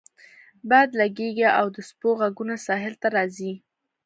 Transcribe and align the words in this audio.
باد 0.69 0.89
لګیږي 1.01 1.47
او 1.59 1.65
د 1.75 1.77
څپو 1.87 2.09
غږونه 2.19 2.55
ساحل 2.65 2.93
ته 3.01 3.07
راځي 3.15 3.53